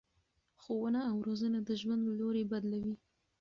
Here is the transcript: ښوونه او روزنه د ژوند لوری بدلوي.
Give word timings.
ښوونه 0.63 1.01
او 1.09 1.17
روزنه 1.27 1.59
د 1.67 1.69
ژوند 1.81 2.03
لوری 2.19 2.43
بدلوي. 2.51 2.95